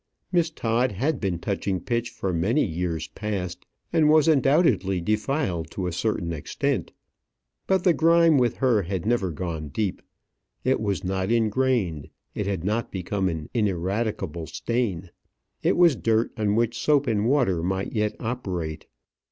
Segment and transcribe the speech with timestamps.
[0.31, 5.85] Miss Todd had been touching pitch for many years past, and was undoubtedly defiled to
[5.85, 6.91] a certain extent.
[7.67, 10.01] But the grime with her had never gone deep;
[10.63, 15.11] it was not ingrained; it had not become an ineradicable stain;
[15.61, 18.87] it was dirt on which soap and water might yet operate.